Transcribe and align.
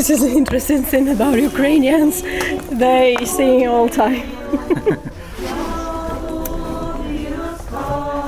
this 0.00 0.08
is 0.08 0.22
an 0.22 0.34
interesting 0.34 0.82
thing 0.82 1.08
about 1.10 1.38
Ukrainians. 1.38 2.22
They 2.84 3.16
sing 3.26 3.68
all 3.68 3.88
time. 3.88 4.24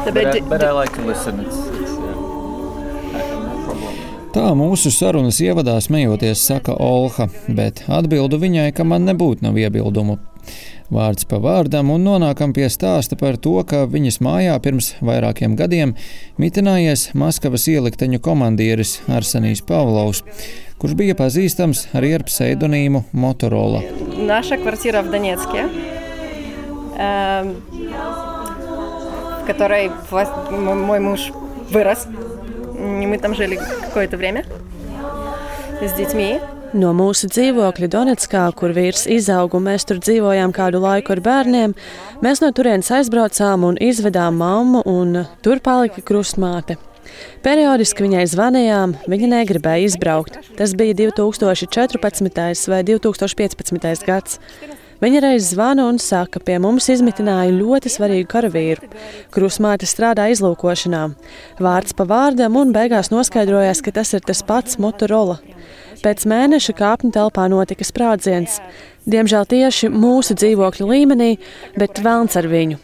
but, 0.05 0.27
I, 0.27 0.41
but 0.41 0.63
I 0.63 0.71
like 0.73 0.93
to 0.99 1.03
listen. 1.11 1.41
It's, 1.41 1.57
it's, 1.81 1.93
Tā 4.33 4.47
mūsu 4.57 4.89
sarunas 4.89 5.41
ievadā 5.45 5.75
smejoties, 5.85 6.41
saka 6.41 6.73
Olha, 6.81 7.27
bet 7.49 7.83
atbildu 7.89 8.39
viņai, 8.41 8.71
ka 8.77 8.85
man 8.85 9.05
nebūtu 9.09 9.45
nav 9.45 9.59
iebildumu. 9.61 10.17
Vārds 10.93 11.25
pa 11.29 11.37
vārdam, 11.41 11.91
un 11.93 12.05
nonākam 12.05 12.53
pie 12.57 12.69
stāsta 12.73 13.17
par 13.17 13.37
to, 13.41 13.55
ka 13.69 13.87
viņas 13.89 14.19
mājā 14.25 14.57
pirms 14.65 14.91
vairākiem 15.05 15.57
gadiem 15.57 15.95
mitinājies 16.41 17.11
Maskavas 17.17 17.65
ielikteņu 17.73 18.21
komandieris 18.25 18.99
Arsenijs 19.09 19.65
Pavlovs, 19.69 20.25
kurš 20.82 20.94
bija 21.00 21.16
pazīstams 21.18 21.88
arī 21.98 22.14
ar 22.18 22.24
pseidonīmu 22.28 23.04
Motorola. 23.14 23.82
Naša 24.18 24.58
kvartīra 24.62 25.02
в 25.04 25.12
Donetsке, 25.12 25.68
в 29.42 29.46
которой 29.48 29.92
мой 30.52 31.00
муж 31.00 31.32
вырос. 31.72 32.08
Мы 32.78 33.18
там 33.18 33.36
жили 33.36 33.60
какое-то 33.86 34.18
время 34.18 34.46
с 35.82 35.94
детьми. 35.94 36.40
No 36.76 36.92
mūsu 36.92 37.30
dzīvokļa 37.32 37.88
Donetskā, 37.88 38.42
kur 38.60 38.74
vīrs 38.76 39.06
izauga 39.08 39.56
un 39.56 39.64
mēs 39.70 39.86
tur 39.88 40.02
dzīvojām 40.04 40.52
kādu 40.52 40.82
laiku 40.84 41.14
ar 41.16 41.22
bērniem, 41.24 41.74
mēs 42.20 42.42
no 42.44 42.50
turienes 42.52 42.92
aizbraucām 42.92 43.64
un 43.64 43.80
izvedām 43.80 44.36
mammu, 44.42 44.82
un 44.84 45.24
tur 45.46 45.62
palika 45.64 46.04
krustmāte. 46.04 46.76
Periodiski 47.43 48.07
viņai 48.07 48.27
zvanījām, 48.31 48.95
viņa 49.11 49.33
negribēja 49.33 49.89
izbraukt. 49.89 50.39
Tas 50.59 50.77
bija 50.79 50.95
2014. 50.99 52.69
vai 52.71 52.85
2015. 52.87 54.07
gads. 54.07 54.39
Viņa 55.03 55.19
reiz 55.25 55.49
zvana 55.51 55.89
un 55.91 55.97
saka, 55.99 56.39
pie 56.39 56.61
mums 56.63 56.87
izmitināja 56.93 57.51
ļoti 57.51 57.91
svarīgu 57.91 58.29
karavīru. 58.31 58.87
Krusmāte 59.35 59.89
strādā 59.91 60.29
izlūkošanā. 60.31 61.01
Vārds 61.59 61.97
pa 61.99 62.07
vārdam 62.07 62.61
un 62.61 62.71
beigās 62.77 63.11
noskaidrojās, 63.11 63.83
ka 63.83 63.97
tas 63.99 64.15
ir 64.15 64.23
tas 64.23 64.45
pats 64.47 64.79
Motorola. 64.79 65.41
Pēc 66.05 66.23
mēneša 66.31 66.77
kāpņu 66.79 67.11
telpā 67.19 67.49
notika 67.51 67.87
sprādziens. 67.89 68.61
Diemžēl 69.03 69.51
tieši 69.51 69.91
mūsu 69.91 70.39
dzīvokļa 70.39 70.91
līmenī, 70.95 71.35
bet 71.75 71.99
vēlns 72.07 72.39
ar 72.39 72.47
viņu. 72.55 72.79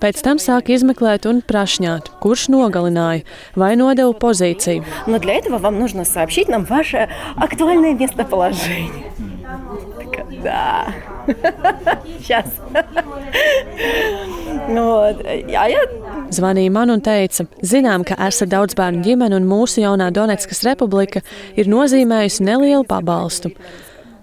Pēc 0.00 0.22
tam 0.24 0.38
sāk 0.40 0.70
izmeklēt 0.72 1.26
un 1.28 1.42
prašņāt, 1.44 2.08
kurš 2.22 2.46
nogalināja 2.54 3.26
vai 3.54 3.74
nodeva 3.76 4.14
pozīciju. 4.16 4.84
Но 5.06 5.18
для 5.18 5.34
этого 5.34 5.58
вам 5.58 5.78
нужно 5.78 6.04
сообщить 6.04 6.48
нам 6.48 6.64
ваше 6.64 7.08
актуальное 7.36 7.92
местоположение. 7.92 9.12
Так, 9.98 10.24
да. 10.42 10.86
Сейчас. 12.18 12.46
вот. 14.68 15.26
А 15.26 15.68
я 15.68 15.80
Zvanīja 16.30 16.70
man 16.70 16.92
un 16.94 17.00
teica, 17.02 17.44
zinām, 17.66 18.04
ka 18.06 18.14
esat 18.28 18.52
daudz 18.52 18.76
bērnu 18.78 19.02
ģimene 19.02 19.34
un 19.40 19.48
mūsu 19.50 19.82
jaunā 19.82 20.12
Donetskas 20.14 20.62
republika 20.62 21.24
ir 21.58 21.66
nozīmējusi 21.70 22.46
nelielu 22.46 22.86
pabalstu. 22.86 23.50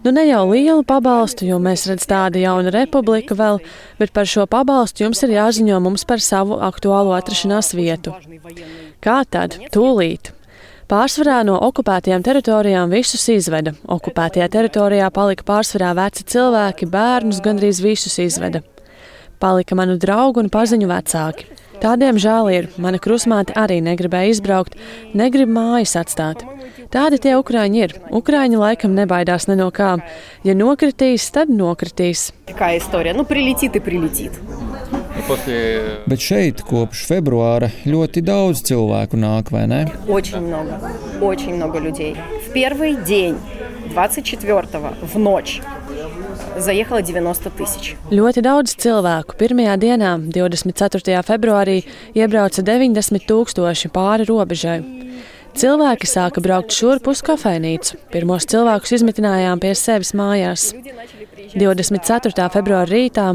Nu, 0.03 0.11
ne 0.11 0.25
jau 0.27 0.43
lielu 0.51 0.83
pabalstu, 0.83 1.47
jo 1.47 1.61
mēs 1.63 1.87
redzam 1.87 2.11
tādu 2.11 2.41
jaunu 2.43 2.73
republiku 2.75 3.37
vēl, 3.39 3.61
bet 4.01 4.11
par 4.11 4.27
šo 4.27 4.49
pabalstu 4.51 5.05
jums 5.05 5.23
ir 5.23 5.37
jāziņo 5.37 5.79
mums 5.85 6.03
par 6.09 6.19
savu 6.19 6.59
aktuālo 6.59 7.15
atrašanās 7.15 7.71
vietu. 7.79 8.17
Kā 9.03 9.23
tad? 9.31 9.61
Tūlīt! 9.71 10.33
Pārsvarā 10.91 11.39
no 11.47 11.55
okupētajām 11.69 12.25
teritorijām 12.27 12.91
visus 12.93 13.23
izveda. 13.31 13.77
Okupētajā 13.95 14.51
teritorijā 14.53 15.07
palika 15.15 15.47
pārsvarā 15.47 15.95
veci 15.97 16.27
cilvēki, 16.35 16.91
bērnus 16.91 17.39
gandrīz 17.45 17.79
visus 17.81 18.19
izveda. 18.21 18.61
Palika 19.39 19.79
manu 19.79 19.95
draugu 20.03 20.43
un 20.43 20.51
paziņu 20.53 20.91
vecāki. 20.91 21.47
Tādiem 21.82 22.18
žēl 22.18 22.48
ir. 22.50 22.68
Mana 22.82 22.98
krusmāte 22.98 23.54
arī 23.54 23.78
negribēja 23.86 24.34
izbraukt, 24.34 24.78
negrib 25.14 25.52
mājas 25.54 25.94
atstāt. 26.00 26.42
Tādi 26.90 27.20
tie 27.22 27.36
ukrāņi 27.38 27.84
ir. 27.84 27.94
Ukrāņi 28.16 28.58
laikam 28.58 28.96
nebaidās 28.98 29.46
ne 29.50 29.58
no 29.60 29.68
kā. 29.76 29.98
Ja 30.48 30.56
nokritīs, 30.58 31.28
tad 31.36 31.52
nokritīs. 31.54 32.32
Kā 32.58 32.72
istorija? 32.80 33.14
Nu, 33.18 33.28
prilītīt, 33.28 33.78
prilītīt. 33.84 34.40
Bet 36.08 36.24
šeit 36.24 36.62
kopš 36.66 37.04
februāra 37.10 37.70
ļoti 37.86 38.24
daudz 38.24 38.64
cilvēku 38.70 39.20
nāk, 39.20 39.52
vai 39.52 39.66
ne? 39.68 39.82
Очень 40.08 40.48
много, 40.48 40.80
очень 41.22 41.56
много 41.56 41.80
людей. 41.80 42.16
В 42.48 42.54
первый 42.54 42.96
день, 42.96 43.36
24 43.94 44.96
в 45.02 45.20
ночь, 45.20 45.62
заехало 46.58 47.02
90 47.02 47.52
тысяч. 47.58 47.96
Ļoti 48.12 48.44
daudz 48.46 48.76
cilvēku 48.80 49.38
pirmajā 49.40 49.78
dienā, 49.82 50.12
24. 50.34 51.22
februārī, 51.28 51.82
iebrauca 52.18 52.64
90 52.64 53.28
tūkstoši 53.30 53.92
pāri 53.94 54.28
robežai. 54.30 54.80
Cilvēki 55.53 56.09
sāka 56.09 56.41
braukt 56.41 56.73
šurp 56.73 57.11
uz 57.13 57.21
kafejnīcu. 57.27 57.99
Pirmos 58.13 58.47
cilvēkus 58.49 58.95
izmitinājām 58.97 59.61
pie 59.61 59.75
sevis 59.77 60.15
mājās. 60.17 60.71
24. 61.53 62.47
februāra 62.55 62.89
rītā 62.89 63.27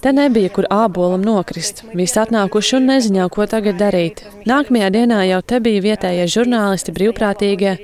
te 0.00 0.12
nebija, 0.16 0.48
kur 0.54 0.68
ābolam 0.72 1.24
nokrist. 1.24 1.82
Visi 1.92 2.16
atnākuši 2.22 2.78
un 2.78 2.88
neziņā, 2.88 3.26
ko 3.34 3.44
tagad 3.50 3.76
darīt. 3.80 4.22
Nākamajā 4.48 4.88
dienā 4.94 5.22
jau 5.28 5.40
te 5.44 5.60
bija 5.64 5.84
vietējie 5.84 6.24
žurnālisti, 6.32 6.94
brīvprātīgie, 6.96 7.74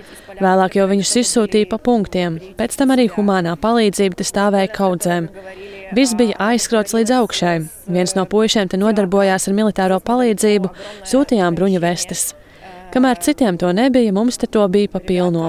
vēlāk 0.40 0.78
jau 0.78 0.86
viņus 0.90 1.12
izsūtīja 1.24 1.68
pa 1.68 1.78
punktiem. 1.78 2.38
Pēc 2.56 2.78
tam 2.80 2.94
arī 2.94 3.10
humānā 3.12 3.56
palīdzība 3.60 4.20
te 4.20 4.28
stāvēja 4.28 4.72
kaudzēm. 4.72 5.28
Viss 5.94 6.16
bija 6.16 6.38
aizskrots 6.52 6.96
līdz 6.96 7.12
augšai. 7.18 7.58
Viens 7.92 8.16
no 8.16 8.24
puišiem 8.24 8.72
te 8.72 8.80
nodarbojās 8.80 9.50
ar 9.50 9.58
militāro 9.60 10.00
palīdzību, 10.00 10.72
sūtījām 11.12 11.60
bruņu 11.60 11.84
vestes. 11.84 12.32
Kamēr 12.94 13.18
citiem 13.18 13.56
to 13.58 13.72
nebija, 13.74 14.12
mums 14.14 14.36
te 14.38 14.46
to 14.46 14.62
bija 14.70 14.92
pa 14.92 15.00
pilno. 15.02 15.48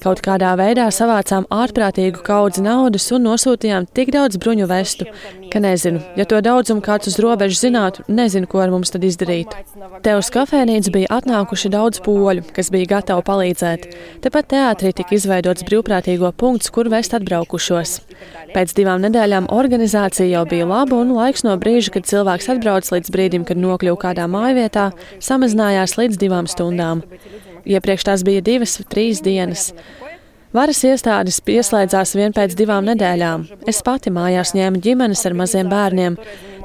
Kaut 0.00 0.22
kādā 0.24 0.54
veidā 0.56 0.86
savācām 0.94 1.44
ārprātīgu 1.52 2.22
kaudzi 2.24 2.62
naudas 2.64 3.04
un 3.12 3.26
nosūtījām 3.28 3.84
tik 3.92 4.14
daudz 4.14 4.38
bruņu 4.40 4.68
vestu, 4.70 5.04
ka 5.52 5.60
nezinu, 5.60 6.00
ja 6.16 6.24
to 6.24 6.38
daudzumu 6.40 6.80
kāds 6.80 7.10
uz 7.10 7.18
robežas 7.20 7.60
zinātu, 7.60 8.06
nezinu, 8.08 8.48
ko 8.48 8.62
ar 8.64 8.72
mums 8.72 8.94
tad 8.94 9.04
izdarītu. 9.04 9.58
Te 10.00 10.14
uz 10.16 10.30
kafejnīcu 10.32 10.94
bija 10.94 11.10
atnākuši 11.18 11.72
daudz 11.74 12.00
poļu, 12.06 12.46
kas 12.56 12.72
bija 12.72 12.88
gatavi 12.94 13.26
palīdzēt. 13.28 13.84
Tepat 14.24 14.48
teātrī 14.54 14.94
tika 14.96 15.18
izveidots 15.18 15.68
brīvprātīgo 15.68 16.32
punkts, 16.32 16.72
kur 16.72 16.88
vest 16.88 17.18
atbraukušos. 17.20 17.98
Pēc 18.54 18.74
divām 18.80 19.04
nedēļām 19.04 19.50
organizācija 19.52 20.30
jau 20.32 20.46
bija 20.48 20.70
laba 20.70 20.96
un 21.02 21.12
laiks 21.18 21.44
no 21.44 21.58
brīža, 21.60 21.98
kad 21.98 22.08
cilvēks 22.08 22.48
atbrauc 22.56 22.88
līdz 22.88 23.12
brīdim, 23.12 23.44
kad 23.44 23.60
nokļuva 23.60 24.00
kādā 24.08 24.24
mājvietā, 24.32 24.90
samazinājās 25.20 25.98
līdz 26.00 26.24
divām 26.24 26.48
stundām. 26.48 27.04
Iepriekš 27.68 28.06
tās 28.08 28.24
bija 28.26 28.44
divas, 28.44 28.78
trīs 28.90 29.22
dienas. 29.24 29.70
Varas 30.56 30.80
iestādes 30.82 31.38
pieslēdzās 31.46 32.16
vien 32.18 32.32
pēc 32.34 32.56
divām 32.58 32.88
nedēļām. 32.88 33.44
Es 33.70 33.84
pati 33.86 34.10
mājās 34.10 34.50
ņēmu 34.56 34.80
ģimenes 34.82 35.22
ar 35.28 35.36
maziem 35.38 35.70
bērniem. 35.70 36.16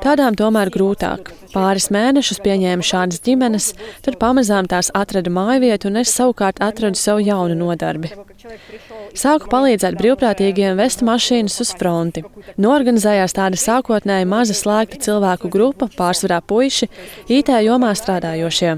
Tādām 0.02 0.38
tomēr 0.40 0.72
grūtāk. 0.74 1.30
Pāris 1.56 1.88
mēnešus 1.94 2.42
pieņēmu 2.44 2.84
šādas 2.84 3.22
ģimenes, 3.24 3.72
tad 4.04 4.20
pamazām 4.20 4.68
tās 4.68 4.92
atrada 4.94 5.32
mājvietu, 5.32 5.88
un 5.88 6.02
es 6.02 6.12
savukārt 6.12 6.60
atradu 6.64 7.00
savu 7.00 7.24
jaunu 7.24 7.56
nodarbi. 7.56 8.12
Sāku 9.16 9.48
palīdzēt 9.48 9.96
brīvprātīgiem 9.96 10.76
vest 10.76 11.00
mašīnas 11.08 11.56
uz 11.64 11.72
fronti. 11.80 12.26
Norganizējās 12.62 13.38
tāda 13.38 13.60
sākotnēji 13.60 14.28
maza 14.28 14.56
slēgta 14.58 15.00
cilvēku 15.06 15.50
grupa, 15.54 15.88
pārsvarā 15.96 16.42
puiši, 16.44 16.90
IT 17.32 17.54
jomā 17.64 17.94
strādājošie. 17.96 18.74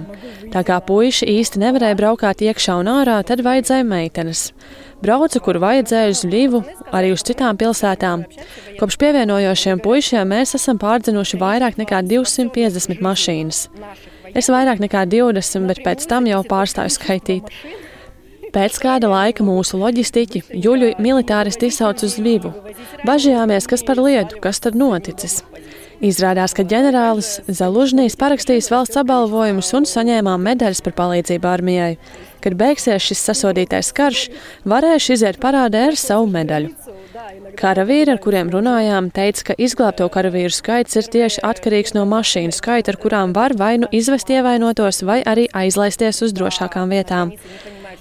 Tā 0.53 0.63
kā 0.67 0.77
puiši 0.85 1.31
īsti 1.39 1.63
nevarēja 1.65 1.97
braukāt 1.97 2.45
iekšā 2.45 2.77
un 2.83 2.91
ārā, 2.99 3.17
tad 3.25 3.41
vajadzēja 3.47 3.87
meitenes. 3.89 4.51
Braucu, 5.03 5.41
kur 5.45 5.59
vajadzēja 5.61 6.13
uz 6.13 6.23
Ļivu, 6.25 6.63
arī 6.95 7.11
uz 7.13 7.23
citām 7.27 7.57
pilsētām. 7.59 8.25
Kopš 8.79 8.97
pievienojošiem 9.01 9.81
puišiem 9.83 10.31
mēs 10.33 10.55
esam 10.57 10.79
pārdzinuši 10.81 11.39
vairāk 11.41 11.77
nekā 11.77 12.01
250 12.07 13.03
mašīnas. 13.05 13.67
Es 14.37 14.49
vairāk 14.51 14.81
nekā 14.83 15.05
20, 15.09 15.67
bet 15.69 15.83
pēc 15.85 16.07
tam 16.09 16.27
jau 16.29 16.41
pārstāju 16.47 16.95
skaitīt. 16.97 17.53
Pēc 18.55 18.77
kāda 18.81 19.09
laika 19.11 19.43
mūsu 19.45 19.77
loģistiķi 19.77 20.45
Juļu 20.63 20.93
militāristi 21.03 21.69
izsauca 21.69 22.07
uz 22.07 22.15
Ļivu. 22.17 22.53
Bažījāmies, 23.05 23.67
kas 23.69 23.83
par 23.85 24.01
lietu, 24.01 24.39
kas 24.41 24.63
tad 24.63 24.77
noticis. 24.79 25.43
Izrādās, 25.97 26.53
ka 26.53 26.61
ģenerālis 26.61 27.39
Zalužņīs 27.49 28.17
parakstījis 28.21 28.69
valsts 28.69 28.99
apbalvojumus 29.01 29.71
un 29.77 29.87
saņēmām 29.89 30.43
medaļas 30.45 30.83
par 30.85 30.93
palīdzību 30.99 31.49
armijai. 31.49 31.95
Kad 32.43 32.57
beigsies 32.59 33.03
šis 33.03 33.23
sasodītais 33.29 33.93
karš, 33.97 34.27
varēšu 34.67 35.15
iziet 35.17 35.39
parādē 35.41 35.87
ar 35.91 35.99
savu 35.99 36.29
medaļu. 36.31 36.73
Karavīri, 37.57 38.13
ar 38.13 38.19
kuriem 38.21 38.51
runājām, 38.53 39.09
teica, 39.13 39.49
ka 39.49 39.55
izglābto 39.57 40.05
karavīru 40.13 40.53
skaits 40.53 40.99
ir 40.99 41.09
tieši 41.13 41.41
atkarīgs 41.47 41.95
no 41.97 42.05
mašīnu 42.09 42.53
skaita, 42.53 42.93
ar 42.93 42.99
kurām 43.01 43.33
var 43.37 43.55
vai 43.57 43.77
nu 43.81 43.89
izvest 43.91 44.29
ievainotos, 44.29 45.01
vai 45.07 45.23
arī 45.25 45.47
aizlaisties 45.57 46.21
uz 46.27 46.35
drošākām 46.37 46.93
vietām. 46.93 47.33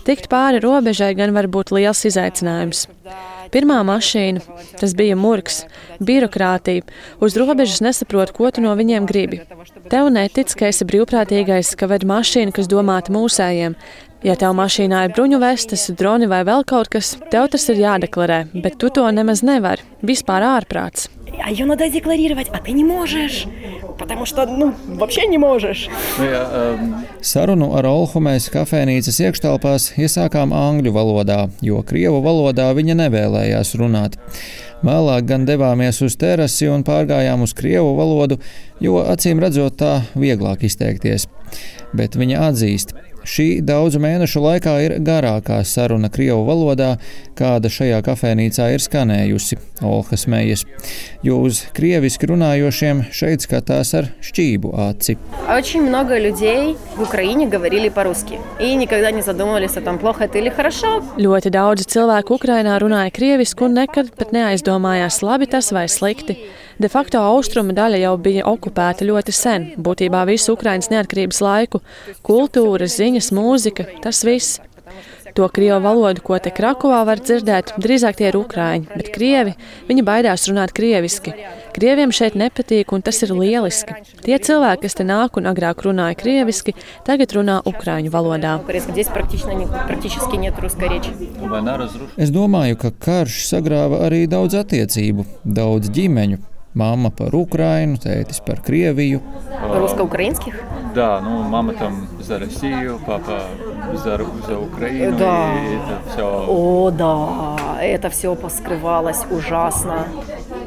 Tikt 0.06 0.29
pāri 0.31 0.61
robežai 0.62 1.15
gan 1.19 1.33
var 1.35 1.49
būt 1.50 1.73
liels 1.75 2.05
izaicinājums. 2.06 2.87
Pirmā 3.52 3.81
mašīna, 3.84 4.44
tas 4.80 4.94
bija 4.96 5.18
murgs, 5.19 5.63
birokrātija. 6.00 6.86
Uz 7.19 7.36
robežas 7.40 7.81
nesaprot, 7.84 8.31
ko 8.36 8.52
tu 8.52 8.63
no 8.63 8.75
viņiem 8.80 9.08
gribi. 9.10 9.42
Tev 9.92 10.12
netic, 10.13 10.54
ka 10.56 10.69
esi 10.72 10.88
brīvprātīgais, 10.88 11.74
ka 11.75 11.90
ved 11.92 12.08
mašīna, 12.08 12.56
kas 12.56 12.72
domāta 12.72 13.12
mūsējiem. 13.12 13.75
Ja 14.22 14.36
tev 14.38 14.54
mašīnā 14.54 15.08
ir 15.08 15.16
bruņu 15.18 15.40
vestes, 15.42 15.88
droni 15.98 16.30
vai 16.30 16.44
vēl 16.46 16.63
kaut 16.69 16.92
kas, 16.94 17.16
tev 17.34 17.50
tas 17.52 17.66
ir 17.74 17.81
jādeklarē, 17.81 18.44
bet 18.54 18.78
tu 18.78 18.92
to 18.94 19.08
nemaz 19.10 19.42
nevari. 19.42 19.81
Vispār 20.06 20.46
ārprāts. 20.46 21.10
А 21.44 21.50
ее 21.50 21.66
надо 21.66 21.90
декларировать, 21.90 22.50
а 22.50 22.60
ты 22.60 22.72
не 22.72 22.84
можешь. 22.84 23.48
Потому 23.98 24.25
что, 24.25 24.46
ну, 24.46 24.74
вообще 24.88 25.28
не 25.28 25.38
можешь. 25.38 25.90
Nu, 26.19 26.25
jā, 26.25 26.42
um, 26.52 27.06
Sarunu 27.22 27.72
ar 27.78 27.86
Olhu 27.86 28.22
mēs 28.24 28.50
kafejnīcas 28.54 29.19
iekštelpās 29.22 29.92
iesākām 30.02 30.54
angļu 30.56 30.94
valodā, 30.96 31.50
jo 31.62 31.84
krievu 31.86 32.22
valodā 32.25 32.72
viņa 32.78 32.98
nevēlējās 33.04 33.75
runāt. 33.80 34.18
Vēlāk 34.81 35.28
gan 35.30 35.46
devāmies 35.46 36.02
uz 36.02 36.16
terasi 36.18 36.69
un 36.72 36.86
pārgājām 36.88 37.44
uz 37.46 37.54
krievu 37.54 37.94
valodu, 38.00 38.40
jo 38.81 38.98
acīm 39.06 39.42
redzot 39.44 39.78
tā 39.78 40.00
vieglāk 40.18 40.66
izteikties. 40.66 41.28
Bet 41.94 42.18
viņa 42.18 42.48
atzīst, 42.50 42.96
Šī 43.25 43.62
daudzu 43.62 44.00
mēnešu 44.02 44.42
laikā 44.42 44.72
ir 44.81 44.94
garākā 45.06 45.60
saruna 45.68 46.10
Krievu 46.10 46.42
valodā, 46.48 46.96
kāda 47.38 47.69
šajā 47.69 48.00
kafejnīcā 48.06 48.72
ir 48.74 48.81
skanējusi 48.81 49.60
Olha 49.86 50.18
Smejas. 50.18 50.63
Jo 51.22 51.38
uz 51.46 51.62
krieviski 51.78 52.31
runājošiem 52.31 53.04
šeit 53.13 53.46
skatās 53.46 53.94
ar 53.98 54.10
šķību 54.25 54.74
aci. 54.88 55.18
Очень 55.48 55.84
много 55.84 56.18
людей 56.18 56.75
в 56.96 57.02
Украине 57.04 57.48
говорили 57.48 57.90
по-русски 57.90 58.40
и 58.60 58.75
никогда 58.75 59.12
не 59.12 59.22
задумывались 59.22 59.78
о 59.78 59.81
том, 59.81 60.00
плохо 60.00 60.24
это 60.24 60.40
или 60.40 60.50
хорошо. 60.50 61.04
Ļoti 61.18 61.54
daudzi 61.54 61.86
cilvēki 61.86 62.34
Ukrainā 62.34 62.80
runāja 62.81 63.13
krieviski 63.13 63.66
un 63.66 63.78
nekad 63.78 64.16
pat 64.18 64.34
neaizdomājās, 64.34 65.22
labi 65.22 65.46
tas 65.46 65.72
vai 65.72 65.86
slikti. 65.88 66.40
De 66.76 66.88
facto 66.93 67.20
austrumu 67.25 67.73
daļa 67.73 68.02
jau 68.02 68.14
bija 68.20 68.44
okupēta 68.50 69.06
ļoti 69.08 69.32
sen, 69.32 69.62
būtībā 69.81 70.26
visu 70.28 70.52
Ukrainas 70.52 70.90
neatkarības 70.93 71.40
laiku- 71.40 71.81
kultūra, 72.28 72.84
ziņas, 72.84 73.32
mūzika, 73.32 73.87
tas 74.02 74.25
viss. 74.25 74.61
To 75.34 75.49
krievu 75.49 75.81
valodu, 75.84 76.23
ko 76.23 76.38
te 76.38 76.50
Krakovā 76.50 77.02
var 77.05 77.20
dzirdēt, 77.20 77.75
drīzāk 77.82 78.17
tie 78.17 78.28
ir 78.28 78.37
ukrāņi, 78.38 78.87
bet 78.96 79.11
krievi, 79.12 79.55
viņi 79.88 80.05
baidās 80.06 80.46
runāt 80.49 80.73
krieviski. 80.73 81.34
Krieviem 81.76 82.12
šeit 82.12 82.37
nepatīk, 82.40 82.93
un 82.93 83.02
tas 83.02 83.23
ir 83.23 83.34
lieliski. 83.37 83.93
Tie 84.23 84.38
cilvēki, 84.38 84.82
kas 84.82 84.94
te 84.94 85.05
nāk 85.05 85.37
un 85.37 85.44
agrāk 85.44 85.84
runāja 85.84 86.17
krieviski, 86.17 86.73
tagad 87.05 87.32
runā 87.37 87.61
ukrāņu 87.69 88.11
valodā. 88.11 88.56
Es 92.17 92.31
domāju, 92.31 92.76
ka 92.78 92.90
karš 92.90 93.46
sagrāva 93.52 94.06
arī 94.08 94.26
daudz 94.28 94.55
attiecību, 94.55 95.26
daudz 95.44 95.90
ģimeņu. 95.90 96.56
Māma 96.75 97.10
par 97.12 97.36
Ukrainu, 97.36 97.98
tētis 98.00 98.40
par 98.46 98.62
Krieviju. 98.63 99.19
Русско-украинских? 99.75 100.56
Да, 100.96 101.19
ну 101.19 101.44
мама 101.44 101.74
там 101.74 102.08
за 102.22 102.40
Россию, 102.40 102.98
папа 103.06 103.42
за, 103.94 104.18
за 104.48 104.58
Украину. 104.58 105.18
Да. 105.18 105.52
И 105.54 105.75
это 105.75 106.00
все. 106.13 106.46
О, 106.48 106.90
да, 106.92 107.58
это 107.81 108.10
все 108.10 108.36
поскрывалось 108.36 109.19
ужасно. 109.31 110.08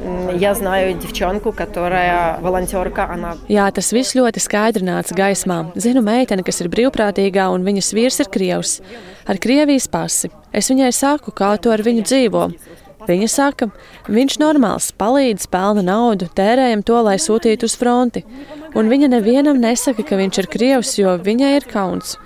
М, 0.03 0.37
Я 0.37 0.53
знаю 0.53 0.93
девчонку, 0.93 1.51
которая 1.51 2.37
волонтерка, 2.39 3.09
она 3.11 3.33
Jā, 3.49 3.71
tas 3.71 3.91
viss 3.91 4.13
ļoti 4.13 4.37
skaidri 4.39 4.83
nāca 4.85 5.13
gaismā. 5.17 5.71
Zinu 5.75 6.01
meiteni, 6.05 6.43
kas 6.45 6.61
ir 6.61 6.69
brīvprātīgā, 6.69 7.49
un 7.49 7.63
viņas 7.65 7.93
vīrs 7.97 8.19
ir 8.21 8.29
krievs 8.29 8.81
ar 9.25 9.37
Krievijas 9.37 9.87
pasi. 9.87 10.29
Es 10.53 10.69
viņai 10.69 10.93
saku, 10.93 11.31
kā 11.31 11.57
tu 11.59 11.71
ar 11.71 11.81
viņu 11.81 12.03
dzīvo. 12.05 12.53
Viņa 13.08 13.28
saka, 13.32 13.70
viņš 14.12 14.36
normāls, 14.42 14.90
palīdz, 15.00 15.46
pelna 15.52 15.84
naudu, 15.86 16.28
tērējam 16.36 16.82
to, 16.84 16.98
lai 17.06 17.16
sūtītu 17.22 17.68
uz 17.68 17.76
fronti. 17.80 18.24
Un 18.76 18.90
viņa 18.92 19.10
nevienam 19.14 19.60
nesaka, 19.60 20.04
ka 20.06 20.18
viņš 20.20 20.40
ir 20.42 20.48
krievs, 20.52 20.94
jo 21.00 21.16
viņai 21.16 21.54
ir 21.56 21.68
kauns. 21.70 22.16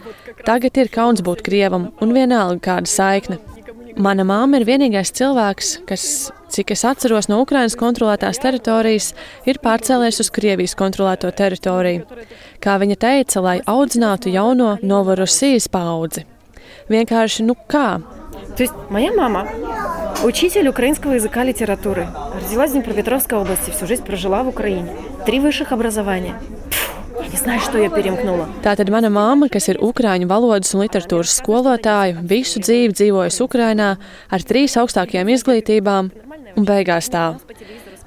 Tagad 0.44 0.76
ir 0.82 0.90
kauns 0.92 1.22
būt 1.24 1.44
krievam, 1.46 1.92
un 2.02 2.14
vienalga 2.16 2.60
kāda 2.66 2.90
saikne. 2.90 3.38
Mana 3.94 4.24
māma 4.26 4.58
ir 4.58 4.66
vienīgais 4.66 5.12
cilvēks, 5.14 5.68
kas, 5.86 6.04
cik 6.50 6.72
es 6.74 6.82
atceros 6.88 7.28
no 7.30 7.38
Ukrainas 7.44 7.76
kontrolētās 7.78 8.42
teritorijas, 8.42 9.12
ir 9.46 9.60
pārcēlējis 9.62 10.18
uz 10.24 10.32
Krievijas 10.34 10.74
kontrolēto 10.74 11.30
teritoriju. 11.30 12.02
Kā 12.58 12.74
viņa 12.82 12.98
teica, 13.06 13.44
lai 13.44 13.56
audzinātu 13.62 14.34
jauno 14.34 14.74
Novorosijas 14.82 15.70
paudzi. 15.70 16.26
Vienkārši, 16.90 17.46
nu 17.46 17.54
kā? 17.70 18.00
Tu 18.58 18.66
esi 18.66 18.90
mana 18.90 19.14
māma? 19.14 19.46
учитель 20.23 20.67
украинского 20.67 21.13
языка 21.13 21.43
и 21.43 21.47
литературы. 21.47 22.07
Родилась 22.35 22.71
в 22.71 22.73
Днепропетровской 22.73 23.37
области, 23.37 23.71
всю 23.71 23.87
жизнь 23.87 24.03
прожила 24.03 24.43
в 24.43 24.47
Украине. 24.49 24.89
Три 25.25 25.39
высших 25.39 25.71
образования. 25.71 26.35
Пф, 26.69 26.89
Я 27.21 27.27
не 27.27 27.37
знаю, 27.37 27.59
что 27.59 27.77
ее 27.77 27.89
перемкнуло. 27.89 28.47
Tātad 28.63 28.89
mana 28.89 29.09
māma, 29.11 29.49
kas 29.51 29.67
ir 29.67 29.79
ukrāņu 29.83 30.27
valodas 30.29 30.71
un 30.73 30.85
literatūras 30.85 31.35
skolotāja, 31.41 32.15
visu 32.23 32.61
dzīvi 32.63 32.95
dzīvojusi 32.95 33.43
Ukrajinā 33.43 33.89
ar 34.31 34.45
trīs 34.47 34.77
augstākajām 34.79 35.27
izglītībām, 35.35 36.11
un 36.55 36.67
beigās 36.67 37.11
tā. 37.11 37.35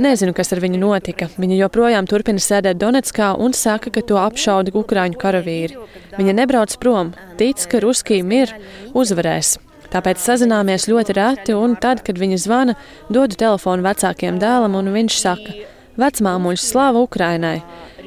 Nezinu, 0.03 0.33
kas 0.33 0.53
ar 0.55 0.63
viņu 0.65 0.81
notika. 0.81 1.29
Viņa 1.37 1.59
joprojām 1.61 2.09
turpina 2.09 2.41
sēdēt 2.41 2.81
Donetskā 2.81 3.35
un 3.39 3.53
saka, 3.53 3.93
ka 3.93 4.01
to 4.01 4.17
apšauda 4.17 4.73
ukrāņu 4.73 5.21
karavīri. 5.21 5.77
Viņa 6.17 6.39
nebrauc 6.41 6.75
prom, 6.81 7.13
tic, 7.37 7.61
ka 7.69 7.83
Ruskija 7.85 8.25
mir 8.25 8.57
uzvarēs. 8.97 9.59
Tāpēc 9.98 10.20
sazināmies 10.22 10.84
ļoti 10.92 11.14
reti, 11.18 11.54
un 11.58 11.74
tad, 11.82 12.04
kad 12.06 12.20
viņa 12.22 12.38
zvana, 12.44 12.76
dodu 13.10 13.34
telefonu 13.40 13.82
vecākiem 13.82 14.38
dēlam, 14.38 14.76
un 14.78 14.92
viņš 14.94 15.16
saka: 15.18 15.56
Vecmāmuļs, 15.98 16.66
slāva 16.70 17.02
Ukrainai! 17.02 17.64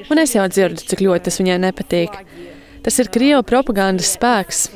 Un 0.07 0.23
es 0.23 0.37
jau 0.37 0.45
dzirdu, 0.47 0.85
cik 0.87 1.03
ļoti 1.03 1.27
tas 1.27 1.41
viņai 1.43 1.57
nepatīk. 1.65 2.15
Tas 2.87 3.03
ir 3.03 3.11
Krievijas 3.11 3.49
propagandas 3.51 4.15
spēks. 4.15 4.69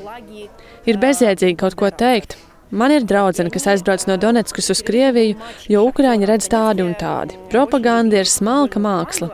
Ir 0.91 0.99
bezjēdzīgi 1.01 1.61
kaut 1.63 1.79
ko 1.79 1.93
teikt. 1.95 2.35
Man 2.75 2.91
ir 2.91 3.07
draudzene, 3.07 3.53
kas 3.55 3.69
aizbrauc 3.71 4.03
no 4.11 4.19
Donetskas 4.19 4.73
uz 4.75 4.83
Krieviju, 4.83 5.39
jo 5.71 5.87
Ukrāņi 5.87 6.27
redz 6.27 6.51
tādi 6.51 6.83
un 6.83 6.97
tādi. 6.99 7.39
Propaganda 7.55 8.19
ir 8.19 8.27
smalka 8.27 8.83
māksla. 8.83 9.31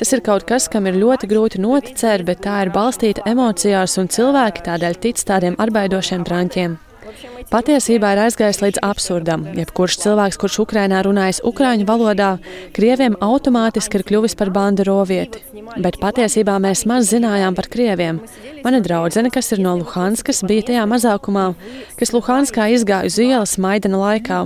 Tas 0.00 0.16
ir 0.16 0.24
kaut 0.24 0.48
kas, 0.48 0.70
kam 0.72 0.88
ir 0.88 0.96
ļoti 0.96 1.28
grūti 1.28 1.60
noticēt, 1.60 2.24
bet 2.24 2.40
tā 2.48 2.62
ir 2.64 2.72
balstīta 2.72 3.28
emocijās, 3.28 4.00
un 4.00 4.08
cilvēki 4.08 4.70
tādēļ 4.70 5.02
tic 5.04 5.26
tādiem 5.28 5.60
arbaidošiem 5.60 6.24
вообще 7.10 7.28
мы 7.30 7.39
Patiesībā 7.50 8.12
ir 8.14 8.20
aizgājis 8.28 8.60
līdz 8.62 8.78
absurdam. 8.86 9.42
Jebkurš 9.58 9.96
cilvēks, 10.04 10.38
kurš 10.38 10.60
Ukrainā 10.62 11.00
runājas 11.02 11.40
ukrāņu 11.42 11.86
valodā, 11.88 12.28
krieviem 12.76 13.16
automātiski 13.26 13.98
ir 13.98 14.04
kļuvis 14.06 14.36
par 14.38 14.52
bandu 14.54 14.86
rovieti. 14.86 15.42
Bet 15.82 15.98
patiesībā 15.98 16.60
mēs 16.62 16.84
maz 16.86 17.10
zinājām 17.10 17.58
par 17.58 17.66
krieviem. 17.72 18.22
Mana 18.62 18.78
draudzene, 18.84 19.32
kas 19.34 19.50
ir 19.50 19.64
no 19.66 19.74
Luhanskas, 19.80 20.44
bija 20.46 20.68
tajā 20.70 20.86
mazākumā, 20.94 21.48
kas 21.98 22.14
Luhanskā 22.14 22.70
izgāja 22.76 23.10
uz 23.10 23.18
ielas 23.18 23.58
Maidana 23.58 23.98
laikā. 23.98 24.44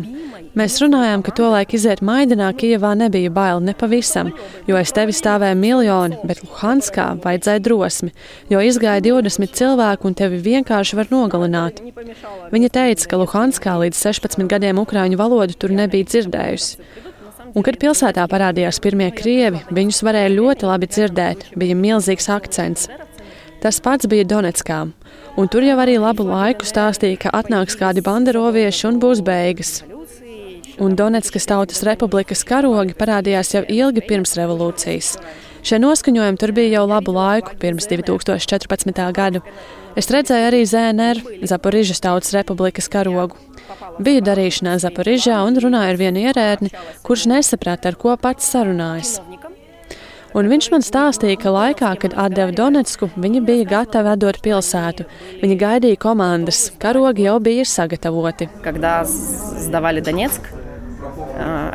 Mēs 0.54 0.76
runājām, 0.78 1.24
ka 1.26 1.32
tolaik 1.34 1.72
iziet 1.74 1.98
Maidanā 2.06 2.52
Kijavā 2.54 2.92
nebija 2.94 3.30
bail 3.34 3.58
nepavisam, 3.58 4.28
jo 4.68 4.76
aiz 4.78 4.92
tevi 4.94 5.10
stāvēja 5.10 5.56
miljoni, 5.58 6.20
bet 6.22 6.44
Luhanskā 6.44 7.08
vajadzēja 7.24 7.62
drosmi, 7.66 8.12
jo 8.52 8.60
izgāja 8.62 9.02
20 9.02 9.50
cilvēku 9.58 10.06
un 10.06 10.14
tevi 10.14 10.38
vienkārši 10.44 11.00
var 11.00 11.10
nogalināt. 11.10 11.82
Viņa 12.54 12.70
teica, 12.70 12.93
ka 13.10 13.18
Luhanskā 13.18 13.74
līdz 13.82 13.98
16 13.98 14.46
gadiem 14.46 14.78
ukrāņu 14.78 15.18
valodu 15.18 15.56
tur 15.58 15.74
nebija 15.74 16.06
dzirdējusi. 16.06 16.78
Un, 17.54 17.62
kad 17.66 17.76
pilsētā 17.82 18.22
parādījās 18.30 18.78
pirmie 18.82 19.10
krievi, 19.14 19.60
viņus 19.74 20.00
varēja 20.06 20.30
ļoti 20.32 20.68
labi 20.70 20.88
dzirdēt, 20.90 21.48
bija 21.58 21.74
milzīgs 21.78 22.30
akcents. 22.30 22.86
Tas 23.62 23.80
pats 23.82 24.06
bija 24.10 24.26
Donetskā, 24.30 24.78
un 25.40 25.50
tur 25.50 25.66
jau 25.66 25.76
arī 25.82 25.98
labu 25.98 26.26
laiku 26.28 26.66
stāstīja, 26.68 27.24
ka 27.26 27.34
atnāks 27.38 27.78
kādi 27.80 28.02
banderovieši 28.06 28.86
un 28.90 29.02
būs 29.02 29.22
beigas. 29.26 29.80
Un 30.82 30.96
Donetskas 30.98 31.46
Tautas 31.50 31.84
Republikas 31.86 32.42
karogi 32.46 32.96
parādījās 32.98 33.54
jau 33.54 33.62
ilgi 33.70 34.02
pirms 34.08 34.34
revolūcijas. 34.38 35.16
Šie 35.64 35.78
noskaņojumi 35.80 36.36
tur 36.36 36.50
bija 36.52 36.74
jau 36.74 36.82
labu 36.84 37.14
laiku, 37.16 37.54
pirms 37.56 37.86
2014. 37.88 38.98
gada. 39.16 39.40
Es 39.96 40.10
redzēju 40.12 40.48
arī 40.50 40.58
ZNR, 40.68 41.22
Zaporižas 41.48 42.04
Tautas 42.04 42.34
Republikas 42.36 42.90
karogu. 42.92 43.38
Biju 43.96 44.20
darīšanā 44.26 44.74
Zaporižā 44.82 45.38
un 45.46 45.56
runāju 45.56 45.94
ar 45.94 46.00
vienu 46.02 46.26
ierēdni, 46.26 46.68
kurš 47.06 47.24
nesaprata, 47.32 47.88
ar 47.88 47.96
ko 47.96 48.12
pats 48.20 48.52
sarunājas. 48.52 49.16
Un 50.36 50.50
viņš 50.52 50.68
man 50.74 50.84
stāstīja, 50.84 51.40
ka 51.40 51.54
laikā, 51.54 51.94
kad 52.02 52.18
atdeva 52.18 52.52
Donetsku, 52.52 53.08
viņi 53.16 53.40
bija 53.48 53.70
gatavi 53.70 54.12
atdot 54.18 54.42
pilsētu. 54.44 55.08
Viņi 55.40 55.60
gaidīja 55.64 56.02
komandas, 56.04 56.66
karogi 56.82 57.24
jau 57.24 57.38
bija 57.40 57.64
sagatavoti. 57.64 58.50
Kad 58.66 58.82
devali 59.72 60.04
Donetsku, 60.04 60.58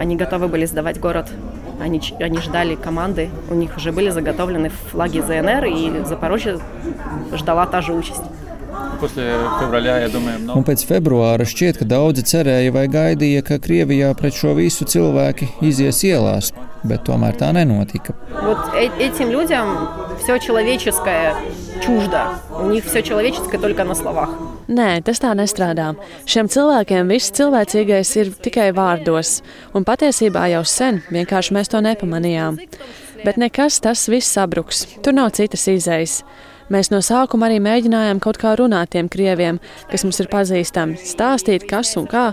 viņi 0.04 0.20
gatavi 0.22 0.52
bija 0.54 0.70
izdevāt 0.70 1.02
gorodu. 1.02 1.49
Они, 1.80 2.02
они 2.20 2.38
ждали 2.40 2.76
команды, 2.76 3.30
у 3.50 3.54
них 3.54 3.78
уже 3.78 3.92
были 3.92 4.10
заготовлены 4.10 4.70
флаги 4.70 5.20
ЗНР, 5.20 5.66
и 5.66 6.04
Запорожье 6.06 6.60
ждала 7.34 7.66
та 7.66 7.82
же 7.82 7.94
участь. 7.94 8.24
После 9.01 9.35
февраля, 9.61 9.99
я 10.01 10.09
думаю, 10.09 10.37
Un 10.39 10.43
много. 10.45 10.63
pēc 10.65 10.85
februāra 10.87 11.45
šķiet, 11.45 11.79
ka 11.79 11.85
daudzi 11.85 12.23
cerēja 12.23 12.73
vai 12.73 12.87
gaidīja, 12.89 13.43
ka 13.43 13.59
Krievijā 13.59 14.15
pret 14.17 14.35
šo 14.35 14.55
visu 14.55 14.85
cilvēki 14.85 15.49
izies 15.63 16.03
ielās, 16.05 16.53
bet 16.85 17.05
tomēr 17.05 17.37
tā 17.37 17.53
nenotika. 17.53 18.15
Вот 18.31 18.59
э- 18.75 18.91
этим 18.99 19.31
людям 19.31 19.89
все 20.23 20.39
человеческое 20.39 21.35
чуждо. 21.83 22.39
У 22.51 22.67
них 22.71 22.85
все 22.85 23.03
человеческое 23.03 23.59
только 23.59 23.85
на 23.85 23.95
словах. 23.95 24.31
Nē, 24.69 25.03
tas 25.03 25.21
tā 25.21 25.35
nestrādā. 25.35 25.95
Šiem 26.25 26.49
cilvēkiem 26.49 27.07
viss 27.09 27.31
cilvēcīgais 27.33 28.17
ir 28.17 28.31
tikai 28.41 28.73
vārdos, 28.73 29.43
un 29.75 29.85
patiesībā 29.85 30.49
jau 30.51 30.65
sen 30.65 31.03
vienkārši 31.11 31.53
mēs 31.53 31.69
to 31.69 31.79
nepamanījām. 31.81 32.59
Bet 33.25 33.37
nekas 33.37 33.81
tas 33.81 34.09
viss 34.09 34.33
sabruks. 34.33 34.87
Tur 35.03 35.13
nav 35.13 35.31
citas 35.33 35.67
izējas. 35.69 36.23
Mēs 36.70 36.92
no 36.94 37.00
sākuma 37.02 37.48
arī 37.48 37.58
mēģinājām 37.66 38.20
kaut 38.22 38.38
kā 38.42 38.52
runāt 38.60 38.92
tiem 38.94 39.08
krieviem, 39.10 39.58
kas 39.90 40.04
mums 40.06 40.20
ir 40.22 40.30
pazīstami, 40.30 41.00
stāstīt, 41.02 41.66
kas 41.70 41.96
un 41.98 42.06
kā, 42.10 42.28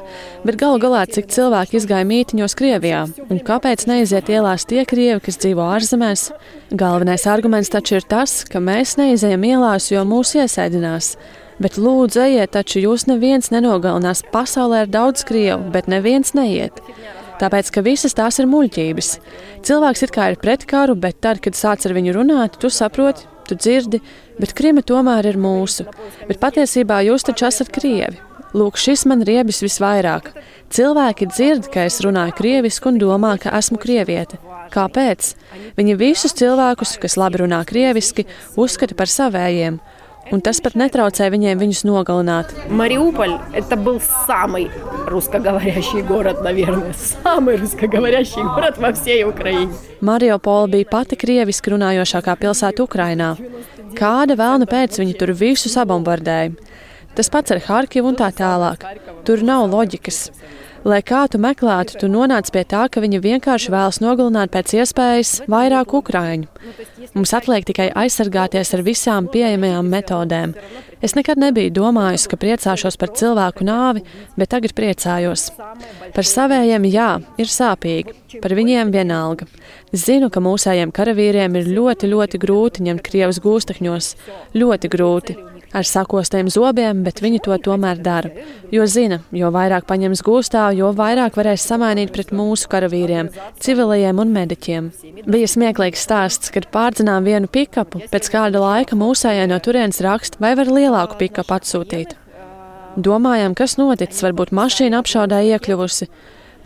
bet 0.45 0.59
galu 0.61 0.81
galā 0.83 1.07
cik 1.09 1.31
cilvēki 1.33 1.79
izgāja 1.81 2.05
mītiņos 2.09 2.57
Krievijā, 2.59 3.07
un 3.33 3.41
kāpēc 3.47 3.87
neiziet 3.89 4.29
ielās 4.29 4.69
tie 4.69 4.85
krievi, 4.89 5.23
kas 5.25 5.41
dzīvo 5.41 5.65
ārzemēs? 5.79 6.29
Galvenais 6.77 7.25
arguments 7.33 7.73
taču 7.73 7.97
ir 7.97 8.05
tas, 8.05 8.43
ka 8.45 8.61
mēs 8.61 8.99
neizejam 9.01 9.47
ielās, 9.49 9.89
jo 9.95 10.05
mūs 10.05 10.35
iesēdinās. 10.37 11.15
Bet 11.57 11.79
lūdzu, 11.81 12.21
ejiet, 12.27 12.53
taču 12.53 12.83
jūs 12.83 13.07
neviens 13.09 13.49
nenogalinās. 13.49 14.21
Pasaulē 14.33 14.83
ir 14.85 14.91
daudz 14.93 15.25
krievu, 15.25 15.71
bet 15.73 15.89
neviens 15.89 16.35
neiet. 16.37 16.83
Tāpēc, 17.41 17.71
ka 17.73 17.85
visas 17.85 18.17
tās 18.17 18.37
ir 18.41 18.49
muļķības. 18.53 19.09
Cilvēks 19.65 20.05
it 20.05 20.13
kā 20.13 20.29
ir 20.33 20.39
pret 20.41 20.69
karu, 20.69 20.97
bet 21.01 21.23
tad, 21.25 21.41
kad 21.45 21.57
sāc 21.57 21.89
ar 21.89 21.97
viņu 21.97 22.13
runāt, 22.17 22.61
tu 22.61 22.69
saproti, 22.73 23.25
tu 23.49 23.59
dzirdi, 23.59 24.03
bet 24.41 24.55
krimi 24.57 24.85
tomēr 24.87 25.29
ir 25.33 25.39
mūsu. 25.41 25.87
Bet 26.29 26.41
patiesībā 26.43 27.03
jūs 27.07 27.27
taču 27.27 27.49
esat 27.49 27.73
krievi. 27.75 28.21
Lūk, 28.57 28.79
šis 28.81 29.05
man 29.11 29.25
riebis 29.27 29.59
visvairāk. 29.65 30.31
Cilvēki 30.73 31.27
dzird, 31.29 31.67
ka 31.73 31.85
es 31.89 31.99
runāju 32.05 32.33
krievisku 32.39 32.89
un 32.89 33.01
domā, 33.03 33.35
ka 33.43 33.53
esmu 33.59 33.77
krieviete. 33.83 34.39
Kāpēc? 34.73 35.35
Viņi 35.77 35.99
visus 36.01 36.35
cilvēkus, 36.39 36.97
kas 37.03 37.19
labi 37.21 37.43
runā 37.43 37.61
krieviski, 37.69 38.25
uzskata 38.57 38.97
par 38.99 39.13
savējiem, 39.13 39.77
un 40.32 40.42
tas 40.42 40.62
pat 40.64 40.78
netraucē 40.80 41.28
viņiem 41.34 41.60
viņus 41.60 41.84
nogalināt. 41.88 42.54
Мариуполь – 42.70 43.54
это 43.54 43.76
был 43.76 44.00
самый 44.28 44.70
русскоговорящий 45.08 46.02
город, 46.02 46.42
наверное. 46.44 46.94
Самый 47.24 47.58
русскоговорящий 47.58 48.44
город 48.44 48.78
во 48.78 48.94
всей 48.94 49.24
Украине. 49.26 49.74
Mariupola 50.02 50.68
bija 50.68 50.86
pati 50.90 51.16
krieviski 51.16 51.76
runājošākā 51.76 52.36
pilsēta 52.40 52.86
Ukrajinā. 52.86 53.36
Kāda 53.98 54.38
vēlna 54.40 54.66
pēc 54.66 55.02
viņi 55.02 55.18
tur 55.20 55.34
visu 55.36 55.70
sabombardēja? 55.70 56.56
Tas 57.16 57.30
pats 57.30 57.52
ar 57.52 57.60
Harkivu 57.60 58.08
un 58.08 58.16
tā 58.16 58.32
tālāk. 58.32 58.86
Tur 59.28 59.44
nav 59.44 59.68
loģikas. 59.70 60.30
Lai 60.87 61.01
kā 61.03 61.25
tu 61.27 61.41
meklētu, 61.43 61.97
tu 61.99 62.07
nonāc 62.07 62.47
pie 62.55 62.63
tā, 62.69 62.85
ka 62.87 63.01
viņi 63.03 63.19
vienkārši 63.25 63.73
vēlas 63.75 63.97
nogalināt 63.99 64.53
pēc 64.55 64.77
iespējas 64.79 65.33
vairāk 65.51 65.95
ukrāņu. 65.99 66.47
Mums 67.17 67.33
atliek 67.35 67.67
tikai 67.67 67.89
aizsargāties 68.05 68.71
ar 68.77 68.85
visām 68.87 69.27
pieejamajām 69.33 69.89
metodēm. 69.91 70.55
Es 71.03 71.17
nekad 71.19 71.43
nebiju 71.43 71.73
domājusi, 71.75 72.31
ka 72.31 72.39
priecāšos 72.39 72.99
par 73.03 73.11
cilvēku 73.19 73.67
nāvi, 73.67 74.05
bet 74.39 74.53
tagad 74.55 74.77
priecājos. 74.79 75.49
Par 76.15 76.31
savējiem, 76.31 76.87
jā, 76.95 77.11
ir 77.43 77.51
sāpīgi, 77.51 78.15
par 78.45 78.55
viņiem 78.55 78.95
vienalga. 78.95 79.51
Zinu, 79.91 80.31
ka 80.31 80.45
mūsējiem 80.45 80.95
karavīriem 80.95 81.59
ir 81.59 81.75
ļoti, 81.81 82.15
ļoti 82.15 82.43
grūti 82.47 82.87
ņemt 82.87 83.03
krievus 83.11 83.43
gūstekņos. 83.43 84.15
Ļoti 84.55 84.95
grūti. 84.95 85.39
Ar 85.75 85.85
sakostiem 85.85 86.49
zobiem, 86.53 87.03
bet 87.05 87.19
viņi 87.25 87.41
to 87.45 87.57
tomēr 87.63 87.99
dara. 88.03 88.31
Jo 88.73 88.87
zina, 88.87 89.19
jo 89.35 89.51
vairāk 89.55 89.87
paņems 89.89 90.23
gūstā, 90.25 90.69
jo 90.79 90.93
vairāk 90.97 91.37
varēs 91.37 91.65
samainīt 91.67 92.13
pret 92.15 92.31
mūsu 92.35 92.71
karavīriem, 92.73 93.33
civilajiem 93.63 94.23
un 94.23 94.33
mediķiem. 94.37 94.93
Bija 95.27 95.51
smieklīgs 95.51 96.07
stāsts, 96.07 96.53
kad 96.55 96.69
pārdzinām 96.73 97.27
vienu 97.27 97.51
pikapu, 97.51 98.05
pēc 98.13 98.31
kāda 98.33 98.63
laika 98.63 98.99
mūsējai 98.99 99.51
no 99.51 99.59
turienes 99.63 100.01
raksta, 100.07 100.41
vai 100.41 100.55
var 100.59 100.71
lielāku 100.71 101.19
pikapu 101.25 101.59
atsūtīt. 101.59 102.15
Domājām, 102.97 103.53
kas 103.59 103.77
noticis, 103.77 104.23
varbūt 104.25 104.55
mašīna 104.57 105.03
apšaudē 105.03 105.43
iekļuvusi. 105.51 106.09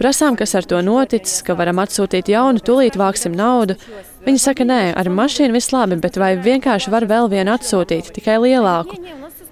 Prasām, 0.00 0.36
kas 0.38 0.54
ar 0.56 0.64
to 0.64 0.78
noticis, 0.80 1.42
ka 1.44 1.52
varam 1.58 1.82
atsūtīt 1.82 2.30
jaunu, 2.32 2.62
tūlīt 2.64 2.96
vāksim 2.96 3.34
naudu. 3.36 3.76
Viņi 4.24 4.40
saka, 4.40 4.64
nē, 4.64 4.82
ar 4.96 5.10
mašīnu 5.12 5.52
viss 5.52 5.74
labi, 5.74 5.98
bet 6.00 6.16
vai 6.20 6.34
vienkārši 6.40 6.92
var 6.92 7.04
vēl 7.10 7.28
vienu 7.32 7.52
atsūtīt, 7.52 8.08
tikai 8.16 8.38
lielāku. 8.40 8.96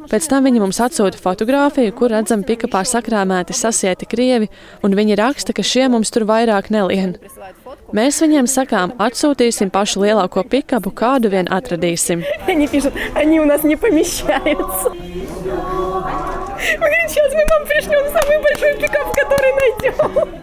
Pēc 0.08 0.24
tam 0.30 0.46
viņi 0.48 0.62
mums 0.62 0.78
atsūta 0.80 1.20
fotografiju, 1.20 1.92
kur 1.96 2.14
redzam 2.14 2.40
pikapā 2.48 2.80
sakrāmēti 2.88 3.52
sasieti 3.52 4.08
krievi, 4.08 4.48
un 4.80 4.96
viņi 4.96 5.18
raksta, 5.20 5.52
ka 5.52 5.60
šie 5.60 5.84
mums 5.92 6.08
tur 6.14 6.24
vairāk 6.28 6.70
nelien. 6.72 7.18
Mēs 7.92 8.22
viņiem 8.24 8.48
sakām, 8.48 8.94
atsūtīsim 9.04 9.68
pašu 9.74 10.06
lielāko 10.06 10.46
pikapu, 10.48 10.94
kādu 10.96 11.28
vien 11.36 11.52
atradīsim. 11.52 12.24
Viņi 12.48 12.70
pīšot, 12.72 12.96
viņi 13.20 13.42
mums 13.44 13.68
nepamiešājas. 13.68 14.88
Мы 16.58 16.90
сейчас 17.08 17.32
мы 17.32 17.44
вам 17.50 17.66
пришлем 17.66 18.12
самый 18.12 18.42
большой 18.42 18.76
пикап, 18.78 19.14
который 19.14 19.52
найдем. 19.52 20.38